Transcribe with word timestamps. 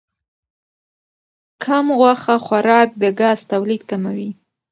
کم 1.63 1.85
غوښه 1.99 2.35
خوراک 2.45 2.89
د 3.01 3.03
ګاز 3.19 3.39
تولید 3.51 3.81
کموي. 3.89 4.29